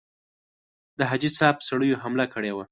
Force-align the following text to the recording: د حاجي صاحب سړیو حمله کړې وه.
د 0.97 0.99
حاجي 1.09 1.29
صاحب 1.37 1.57
سړیو 1.67 2.01
حمله 2.03 2.25
کړې 2.33 2.51
وه. 2.53 2.63